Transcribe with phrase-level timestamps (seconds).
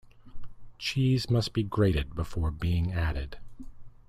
[0.79, 3.37] Cheese must be grated before being added.